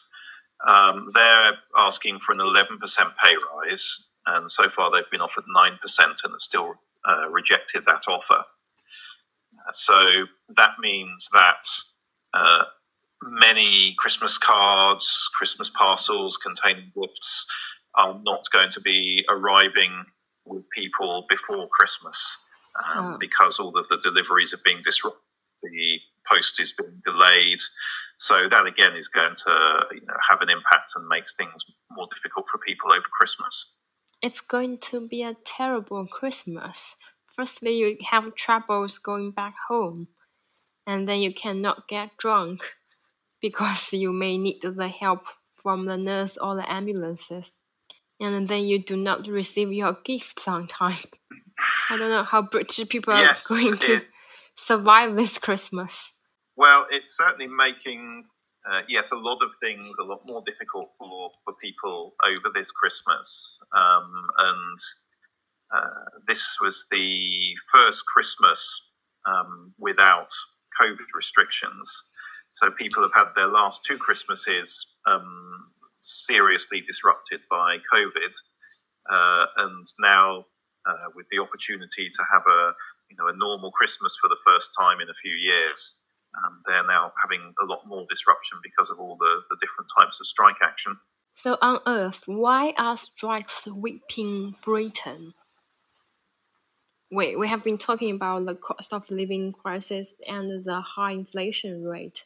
Um, 0.66 1.10
they're 1.12 1.52
asking 1.76 2.20
for 2.20 2.32
an 2.32 2.38
11% 2.38 2.78
pay 3.22 3.34
rise, 3.54 3.98
and 4.26 4.50
so 4.50 4.64
far 4.74 4.90
they've 4.90 5.10
been 5.10 5.20
offered 5.20 5.44
9% 5.54 5.78
and 5.98 6.08
have 6.08 6.40
still 6.40 6.74
uh, 7.06 7.28
rejected 7.28 7.84
that 7.86 8.02
offer. 8.08 8.44
So 9.74 10.24
that 10.56 10.78
means 10.80 11.28
that 11.32 11.66
uh, 12.34 12.64
many 13.22 13.94
Christmas 13.98 14.38
cards, 14.38 15.28
Christmas 15.36 15.70
parcels 15.76 16.36
containing 16.36 16.92
gifts 17.00 17.46
are 17.94 18.18
not 18.22 18.44
going 18.52 18.70
to 18.72 18.80
be 18.80 19.24
arriving 19.28 20.04
with 20.46 20.64
people 20.70 21.26
before 21.28 21.68
Christmas 21.68 22.38
um, 22.94 23.14
oh. 23.14 23.16
because 23.18 23.58
all 23.58 23.76
of 23.76 23.86
the 23.88 23.98
deliveries 24.02 24.54
are 24.54 24.60
being 24.64 24.82
disrupted. 24.84 25.20
The 25.62 25.98
post 26.28 26.60
is 26.60 26.72
being 26.72 27.00
delayed. 27.04 27.60
So 28.18 28.48
that 28.50 28.66
again 28.66 28.96
is 28.96 29.08
going 29.08 29.34
to 29.34 29.94
you 29.94 30.00
know, 30.00 30.14
have 30.28 30.40
an 30.40 30.50
impact 30.50 30.92
and 30.96 31.06
makes 31.08 31.34
things 31.34 31.62
more 31.90 32.08
difficult 32.14 32.46
for 32.50 32.58
people 32.58 32.92
over 32.92 33.06
Christmas. 33.18 33.66
It's 34.22 34.40
going 34.40 34.78
to 34.90 35.06
be 35.08 35.22
a 35.22 35.36
terrible 35.44 36.06
Christmas. 36.06 36.96
Firstly, 37.36 37.76
you 37.76 37.96
have 38.10 38.34
troubles 38.34 38.98
going 38.98 39.32
back 39.32 39.54
home, 39.68 40.08
and 40.86 41.08
then 41.08 41.20
you 41.20 41.34
cannot 41.34 41.88
get 41.88 42.16
drunk 42.18 42.62
because 43.42 43.92
you 43.92 44.12
may 44.12 44.38
need 44.38 44.60
the 44.62 44.88
help 44.88 45.24
from 45.62 45.84
the 45.84 45.96
nurse 45.96 46.38
or 46.38 46.56
the 46.56 46.72
ambulances. 46.72 47.52
And 48.20 48.48
then 48.48 48.64
you 48.64 48.82
do 48.82 48.96
not 48.96 49.26
receive 49.26 49.72
your 49.72 49.98
gifts 50.04 50.46
on 50.46 50.68
time. 50.68 50.98
I 51.90 51.96
don't 51.96 52.08
know 52.08 52.22
how 52.22 52.42
British 52.42 52.88
people 52.88 53.14
yes, 53.18 53.44
are 53.44 53.48
going 53.48 53.76
to 53.78 54.00
survive 54.56 55.16
this 55.16 55.38
Christmas. 55.38 56.10
Well, 56.56 56.86
it's 56.90 57.16
certainly 57.16 57.48
making, 57.48 58.24
uh, 58.68 58.82
yes, 58.88 59.10
a 59.10 59.16
lot 59.16 59.38
of 59.42 59.50
things 59.60 59.94
a 60.00 60.04
lot 60.04 60.20
more 60.24 60.42
difficult 60.46 60.90
for, 60.98 61.30
for 61.44 61.54
people 61.60 62.14
over 62.24 62.52
this 62.54 62.70
Christmas. 62.70 63.58
Um, 63.76 64.26
and 64.38 64.78
uh, 65.74 66.20
this 66.28 66.56
was 66.60 66.86
the 66.92 67.54
first 67.74 68.04
Christmas 68.06 68.80
um, 69.26 69.74
without 69.78 70.28
COVID 70.80 71.10
restrictions. 71.16 71.90
So 72.54 72.70
people 72.70 73.02
have 73.02 73.14
had 73.14 73.32
their 73.34 73.48
last 73.48 73.80
two 73.84 73.96
Christmases 73.96 74.86
um, 75.06 75.70
seriously 76.00 76.82
disrupted 76.86 77.40
by 77.50 77.78
COVID. 77.92 78.32
uh, 79.10 79.46
and 79.56 79.86
now 79.98 80.44
uh, 80.86 81.08
with 81.14 81.26
the 81.30 81.38
opportunity 81.38 82.10
to 82.10 82.22
have 82.30 82.42
a 82.46 82.72
you 83.10 83.16
know 83.16 83.28
a 83.28 83.36
normal 83.36 83.70
Christmas 83.72 84.16
for 84.20 84.28
the 84.28 84.36
first 84.46 84.70
time 84.78 85.00
in 85.00 85.08
a 85.08 85.14
few 85.22 85.32
years, 85.32 85.94
um, 86.38 86.62
they're 86.66 86.86
now 86.86 87.12
having 87.20 87.52
a 87.62 87.64
lot 87.64 87.86
more 87.86 88.06
disruption 88.08 88.58
because 88.62 88.90
of 88.90 88.98
all 88.98 89.16
the, 89.18 89.42
the 89.50 89.56
different 89.60 89.90
types 89.96 90.18
of 90.20 90.26
strike 90.26 90.56
action. 90.62 90.96
So 91.34 91.56
on 91.60 91.80
Earth, 91.86 92.22
why 92.26 92.72
are 92.78 92.96
strikes 92.96 93.64
sweeping 93.64 94.54
Britain? 94.62 95.34
We, 97.10 97.36
we 97.36 97.48
have 97.48 97.62
been 97.62 97.78
talking 97.78 98.14
about 98.14 98.46
the 98.46 98.54
cost 98.54 98.92
of 98.92 99.10
living 99.10 99.52
crisis 99.52 100.14
and 100.26 100.64
the 100.64 100.80
high 100.80 101.12
inflation 101.12 101.84
rate. 101.84 102.24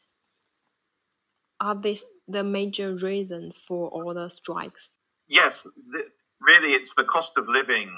Are 1.61 1.75
these 1.75 2.05
the 2.29 2.45
major 2.45 2.95
reasons 2.97 3.57
for 3.69 3.89
all 3.89 4.13
the 4.15 4.29
strikes? 4.29 4.93
Yes, 5.29 5.63
the, 5.63 6.05
really, 6.41 6.73
it's 6.75 6.95
the 6.95 7.05
cost 7.05 7.33
of 7.39 7.49
living 7.49 7.91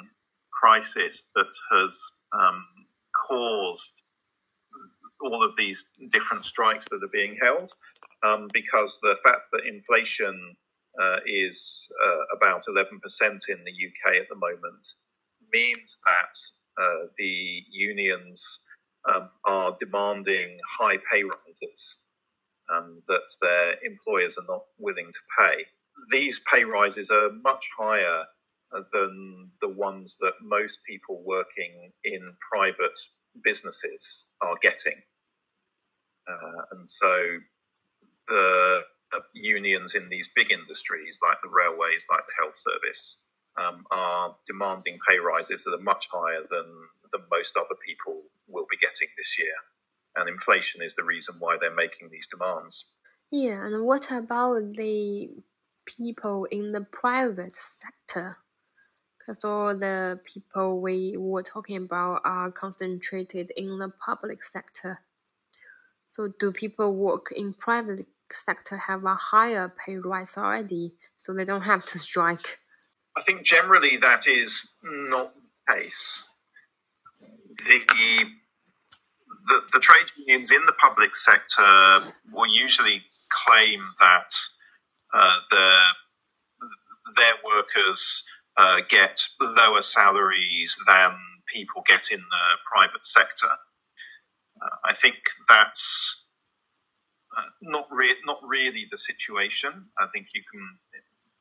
crisis 0.53 1.27
that 1.35 1.53
has 1.73 2.01
um, 2.33 2.65
caused 3.29 4.03
all 5.21 5.45
of 5.45 5.53
these 5.57 5.85
different 6.13 6.45
strikes 6.45 6.87
that 6.91 7.03
are 7.03 7.13
being 7.13 7.37
held 7.43 7.73
um, 8.25 8.49
because 8.53 8.99
the 9.03 9.17
fact 9.25 9.47
that 9.53 9.67
inflation 9.67 10.57
uh, 11.01 11.17
is 11.27 11.89
uh, 12.05 12.37
about 12.37 12.65
11% 12.69 12.81
in 13.49 13.59
the 13.65 13.73
UK 13.73 14.17
at 14.21 14.29
the 14.29 14.37
moment 14.37 14.85
means 15.53 15.99
that 16.05 16.83
uh, 16.83 17.07
the 17.17 17.63
unions 17.71 18.61
um, 19.13 19.29
are 19.45 19.77
demanding 19.81 20.59
high 20.79 20.97
pay 21.11 21.23
rises 21.23 22.01
um, 22.75 23.03
that 23.09 23.29
their 23.41 23.75
employers 23.85 24.37
are 24.39 24.47
not 24.49 24.65
willing 24.79 25.13
to 25.13 25.21
pay. 25.39 25.65
These 26.13 26.41
pay 26.53 26.65
rises 26.65 27.11
are 27.11 27.31
much 27.43 27.65
higher 27.79 28.25
than 28.93 29.51
the 29.61 29.69
ones 29.69 30.17
that 30.21 30.33
most 30.43 30.79
people 30.87 31.23
working 31.25 31.93
in 32.05 32.35
private 32.53 32.99
businesses 33.43 34.27
are 34.41 34.57
getting. 34.63 35.01
Uh, 36.29 36.63
and 36.73 36.89
so 36.89 37.39
the 38.29 38.81
unions 39.33 39.95
in 39.95 40.09
these 40.11 40.29
big 40.37 40.51
industries, 40.51 41.19
like 41.23 41.39
the 41.43 41.49
railways, 41.49 42.05
like 42.11 42.25
the 42.27 42.43
health 42.43 42.57
service, 42.57 43.19
um, 43.57 43.85
are 43.91 44.37
demanding 44.47 44.99
pay 45.09 45.19
rises 45.19 45.65
that 45.65 45.75
are 45.75 45.83
much 45.83 46.09
higher 46.13 46.43
than, 46.51 46.69
than 47.13 47.23
most 47.31 47.57
other 47.57 47.75
people 47.85 48.23
will 48.47 48.67
be 48.71 48.77
getting 48.77 49.09
this 49.17 49.39
year. 49.39 49.57
And 50.17 50.29
inflation 50.29 50.83
is 50.83 50.95
the 50.95 51.05
reason 51.05 51.37
why 51.39 51.57
they're 51.61 51.75
making 51.75 52.09
these 52.11 52.27
demands. 52.27 52.87
Yeah, 53.31 53.65
and 53.67 53.85
what 53.85 54.11
about 54.11 54.73
the 54.73 55.31
people 55.87 56.47
in 56.51 56.73
the 56.73 56.81
private 56.81 57.57
sector? 57.57 58.39
Because 59.19 59.45
all 59.45 59.77
the 59.77 60.19
people 60.25 60.81
we 60.81 61.17
were 61.19 61.43
talking 61.43 61.77
about 61.77 62.23
are 62.25 62.51
concentrated 62.51 63.53
in 63.57 63.79
the 63.79 63.93
public 64.05 64.43
sector. 64.43 64.99
So 66.09 66.33
do 66.41 66.53
people 66.53 66.95
work 66.95 67.33
in 67.37 67.53
private 67.53 68.07
sector 68.33 68.77
have 68.77 69.05
a 69.05 69.15
higher 69.15 69.73
pay 69.85 69.97
rise 69.97 70.37
already, 70.37 70.95
so 71.17 71.35
they 71.35 71.45
don't 71.45 71.63
have 71.63 71.85
to 71.87 71.99
strike? 71.99 72.59
I 73.17 73.23
think 73.23 73.45
generally 73.45 73.99
that 73.99 74.27
is 74.27 74.69
not 74.83 75.35
the 75.67 75.75
case. 75.75 76.25
The, 77.67 78.25
the, 79.49 79.61
the 79.73 79.81
trade 79.81 80.07
unions 80.17 80.51
in 80.51 80.65
the 80.67 80.73
public 80.81 81.17
sector 81.17 82.01
will 82.33 82.53
usually 82.53 83.03
claim 83.31 83.81
that 84.01 84.31
uh, 85.15 85.37
the, 85.51 85.71
their 87.17 87.35
workers 87.45 88.25
uh, 88.57 88.79
get 88.89 89.21
lower 89.41 89.83
salaries 89.83 90.77
than 90.87 91.17
people 91.53 91.83
get 91.87 92.11
in 92.11 92.19
the 92.19 92.47
private 92.71 93.07
sector. 93.07 93.49
Uh, 94.61 94.77
I 94.85 94.95
think 94.95 95.17
that's 95.49 96.25
uh, 97.37 97.43
not 97.63 97.87
re- 97.91 98.17
not 98.27 98.41
really 98.47 98.87
the 98.91 98.99
situation. 98.99 99.71
I 99.99 100.07
think 100.13 100.27
you 100.35 100.43
can 100.51 100.79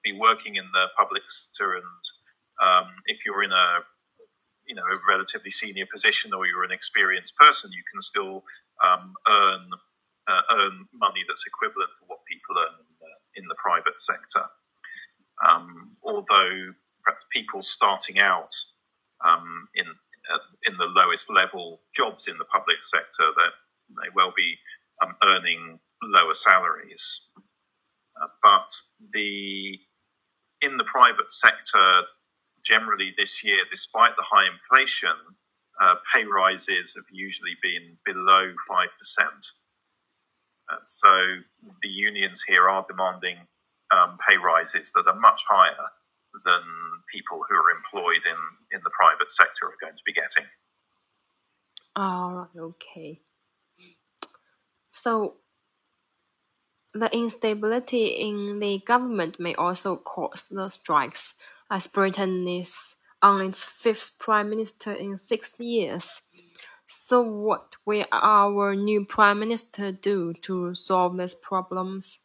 be 0.04 0.18
working 0.18 0.56
in 0.56 0.66
the 0.72 0.86
public 0.98 1.24
sector, 1.28 1.74
and 1.74 1.84
um, 2.64 2.92
if 3.08 3.26
you're 3.26 3.44
in 3.44 3.52
a 3.52 3.80
you 4.68 4.76
know 4.76 4.84
a 4.84 5.00
relatively 5.08 5.52
senior 5.52 5.86
position 5.92 6.34
or 6.34 6.46
you're 6.46 6.64
an 6.64 6.72
experienced 6.72 7.36
person, 7.36 7.72
you 7.72 7.84
can 7.92 8.02
still 8.02 8.44
um, 8.84 9.14
earn 9.28 9.70
uh, 10.28 10.42
earn 10.60 10.88
money 10.94 11.24
that's 11.28 11.46
equivalent 11.48 11.90
to 12.00 12.06
what 12.08 12.20
people 12.30 12.56
earn 12.58 12.76
in 12.80 12.92
the, 13.00 13.42
in 13.42 13.48
the 13.48 13.56
private 13.56 14.00
sector. 14.00 14.44
Um, 15.48 15.96
although 16.04 16.74
perhaps 17.04 17.24
people 17.32 17.62
starting 17.62 18.20
out 18.20 18.54
um, 19.26 19.68
in 19.76 19.86
uh, 19.88 20.44
in 20.66 20.78
the 20.78 20.86
lowest 20.86 21.30
level 21.30 21.80
jobs 21.96 22.28
in 22.28 22.38
the 22.38 22.46
public 22.46 22.84
sector 22.84 23.32
that 23.36 23.54
may 23.96 24.10
well 24.16 24.34
be 24.36 24.56
um, 25.02 25.16
earning 25.24 25.80
lower 26.04 26.34
salaries. 26.34 27.22
Uh, 28.22 28.28
but 28.44 28.70
the 29.14 29.80
in 30.62 30.78
the 30.78 30.84
private 30.86 31.32
sector, 31.32 32.02
generally 32.64 33.14
this 33.18 33.44
year, 33.44 33.58
despite 33.70 34.16
the 34.18 34.26
high 34.30 34.48
inflation, 34.48 35.16
uh, 35.82 35.96
pay 36.14 36.26
rises 36.26 36.94
have 36.96 37.06
usually 37.12 37.56
been 37.62 37.98
below 38.06 38.54
five 38.68 38.90
percent. 38.98 39.46
Uh, 40.70 40.78
so 40.86 41.10
the 41.82 41.90
unions 41.90 42.44
here 42.46 42.68
are 42.68 42.86
demanding 42.90 43.38
um, 43.92 44.18
pay 44.28 44.38
rises 44.38 44.92
that 44.96 45.08
are 45.08 45.20
much 45.20 45.42
higher 45.50 45.88
than 46.46 46.62
people 47.14 47.40
who 47.48 47.56
are 47.56 47.72
employed 47.78 48.26
in, 48.26 48.78
in 48.78 48.82
the 48.84 48.92
private 48.92 49.32
sector 49.32 49.66
are 49.66 49.78
going 49.82 49.96
to 49.96 50.04
be 50.06 50.14
getting. 50.14 50.46
Oh, 51.96 52.48
okay. 52.58 53.22
So 54.92 55.36
the 56.94 57.14
instability 57.16 58.08
in 58.08 58.60
the 58.60 58.82
government 58.86 59.40
may 59.40 59.56
also 59.56 59.96
cause 59.96 60.48
the 60.50 60.70
strikes, 60.70 61.34
as 61.70 61.88
Britain 61.88 62.48
is 62.48 62.96
on 63.22 63.42
its 63.42 63.64
fifth 63.64 64.18
prime 64.20 64.50
minister 64.50 64.92
in 64.92 65.18
six 65.18 65.60
years. 65.60 66.22
So, 66.88 67.22
what 67.22 67.76
will 67.86 68.06
our 68.12 68.76
new 68.76 69.06
prime 69.06 69.40
minister 69.40 69.92
do 69.92 70.34
to 70.44 70.74
solve 70.76 71.18
these 71.18 71.36
problems? 71.36 72.20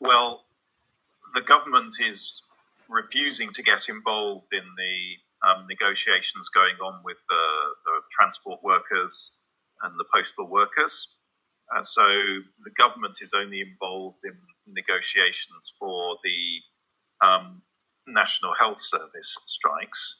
Well, 0.00 0.44
the 1.34 1.42
government 1.42 1.94
is 2.00 2.42
refusing 2.88 3.52
to 3.52 3.62
get 3.62 3.88
involved 3.88 4.52
in 4.52 4.64
the 4.76 5.48
um, 5.48 5.66
negotiations 5.68 6.48
going 6.48 6.76
on 6.82 7.00
with 7.04 7.18
the, 7.28 7.44
the, 7.84 8.00
transport 8.12 8.60
workers 8.62 9.32
and 9.82 9.98
the 9.98 10.04
postal 10.12 10.48
workers. 10.48 11.08
Uh, 11.74 11.82
so 11.82 12.02
the 12.64 12.70
government 12.76 13.18
is 13.20 13.32
only 13.34 13.60
involved 13.60 14.24
in 14.24 14.36
negotiations 14.66 15.72
for 15.78 16.16
the 16.24 17.26
um, 17.26 17.62
National 18.06 18.54
Health 18.58 18.80
Service 18.80 19.36
strikes. 19.46 20.16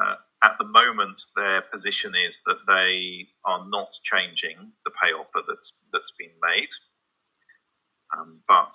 Uh, 0.00 0.16
at 0.42 0.56
the 0.58 0.64
moment, 0.64 1.22
their 1.36 1.62
position 1.62 2.14
is 2.14 2.42
that 2.46 2.58
they 2.66 3.28
are 3.44 3.64
not 3.68 3.92
changing 4.02 4.72
the 4.84 4.90
pay 4.90 5.12
offer 5.12 5.44
that's 5.48 5.72
that's 5.92 6.12
been 6.18 6.32
made. 6.42 6.68
Um, 8.16 8.40
but 8.46 8.74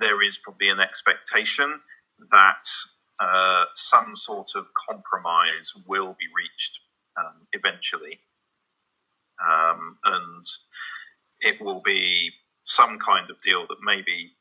there 0.00 0.22
is 0.22 0.38
probably 0.38 0.68
an 0.68 0.80
expectation 0.80 1.80
that 2.30 2.64
uh, 3.18 3.64
some 3.74 4.16
sort 4.16 4.50
of 4.56 4.66
compromise 4.88 5.72
will 5.86 6.16
be 6.18 6.26
reached 6.36 6.80
um, 7.18 7.46
eventually. 7.52 8.20
Um, 9.40 9.98
and 10.04 10.44
it 11.40 11.60
will 11.60 11.82
be 11.84 12.30
some 12.64 12.98
kind 12.98 13.30
of 13.30 13.40
deal 13.42 13.66
that 13.68 13.78
maybe 13.82 14.32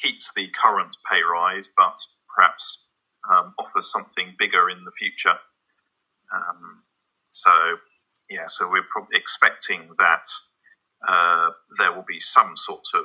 keeps 0.00 0.32
the 0.34 0.48
current 0.60 0.96
pay 1.10 1.20
rise, 1.22 1.64
but 1.76 1.98
perhaps 2.34 2.78
um, 3.30 3.54
offers 3.58 3.90
something 3.90 4.34
bigger 4.38 4.68
in 4.70 4.84
the 4.84 4.90
future. 4.98 5.36
Um, 6.34 6.82
so, 7.30 7.50
yeah, 8.30 8.46
so 8.48 8.70
we're 8.70 8.86
probably 8.90 9.18
expecting 9.18 9.88
that 9.98 10.26
uh, 11.06 11.50
there 11.78 11.92
will 11.92 12.04
be 12.06 12.20
some 12.20 12.56
sort 12.56 12.86
of 12.94 13.04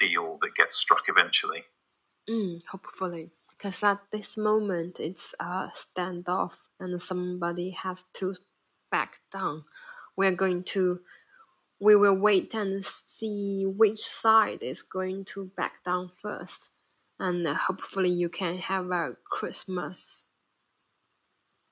deal 0.00 0.38
that 0.42 0.54
gets 0.56 0.76
struck 0.76 1.04
eventually. 1.08 1.64
Mm, 2.28 2.60
hopefully, 2.70 3.30
because 3.50 3.82
at 3.82 4.00
this 4.12 4.36
moment 4.36 5.00
it's 5.00 5.34
a 5.40 5.70
standoff 5.74 6.52
and 6.78 7.00
somebody 7.00 7.70
has 7.70 8.04
to 8.14 8.34
back 8.90 9.20
down. 9.32 9.64
We're 10.16 10.32
going 10.32 10.64
to, 10.64 11.00
we 11.80 11.94
will 11.96 12.16
wait 12.16 12.54
and 12.54 12.84
see 12.84 13.64
which 13.66 14.00
side 14.00 14.62
is 14.62 14.82
going 14.82 15.24
to 15.26 15.50
back 15.56 15.84
down 15.84 16.10
first, 16.20 16.68
and 17.18 17.46
hopefully 17.46 18.10
you 18.10 18.28
can 18.28 18.58
have 18.58 18.90
a 18.90 19.16
Christmas 19.30 20.24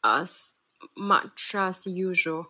as 0.05 0.55
much 0.97 1.53
as 1.55 1.87
usual. 1.87 2.47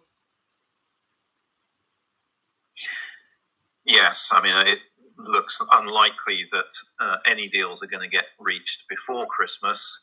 Yes, 3.85 4.31
I 4.33 4.43
mean 4.43 4.67
it 4.67 4.81
looks 5.19 5.61
unlikely 5.73 6.47
that 6.53 6.73
uh, 7.01 7.17
any 7.27 7.49
deals 7.49 7.83
are 7.83 7.87
going 7.87 8.03
to 8.03 8.09
get 8.09 8.25
reached 8.39 8.83
before 8.89 9.27
Christmas. 9.27 10.03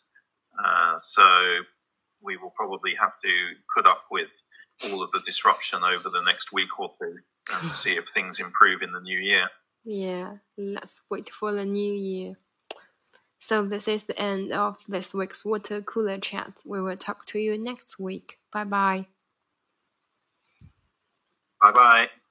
Uh, 0.57 0.97
so 0.97 1.23
we 2.21 2.37
will 2.37 2.53
probably 2.55 2.93
have 2.99 3.11
to 3.21 3.29
put 3.75 3.85
up 3.85 4.05
with 4.09 4.29
all 4.85 5.03
of 5.03 5.11
the 5.11 5.21
disruption 5.25 5.81
over 5.83 6.09
the 6.09 6.21
next 6.21 6.51
week 6.51 6.79
or 6.79 6.91
two 6.99 7.17
and 7.53 7.71
see 7.75 7.91
if 7.91 8.09
things 8.09 8.39
improve 8.39 8.81
in 8.81 8.91
the 8.91 8.99
new 8.99 9.17
year. 9.17 9.47
Yeah, 9.83 10.37
let's 10.57 11.01
wait 11.09 11.29
for 11.29 11.51
the 11.51 11.65
new 11.65 11.93
year. 11.93 12.35
So 13.39 13.65
this 13.65 13.89
is 13.89 14.05
the 14.05 14.17
end 14.17 14.53
of 14.53 14.77
this 14.87 15.13
week's 15.13 15.43
water 15.43 15.81
cooler 15.81 16.17
chat. 16.17 16.53
We 16.63 16.81
will 16.81 16.95
talk 16.95 17.25
to 17.27 17.39
you 17.39 17.57
next 17.57 17.99
week. 17.99 18.39
Bye 18.53 18.63
bye. 18.63 19.07
Bye 21.61 21.71
bye. 21.71 22.22